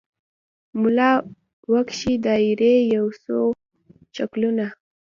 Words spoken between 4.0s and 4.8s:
شکلونه